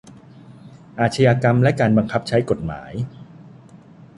[0.99, 2.93] อาชญากรรมและการบังคับใช้กฎหมาย